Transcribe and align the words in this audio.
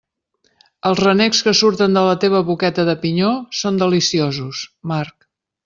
Els 0.89 1.01
renecs 1.05 1.41
que 1.47 1.53
surten 1.59 1.99
de 1.99 2.03
la 2.09 2.15
teva 2.25 2.41
boqueta 2.49 2.87
de 2.89 2.97
pinyó 3.05 3.31
són 3.61 3.81
deliciosos, 3.85 4.67
Marc. 4.95 5.17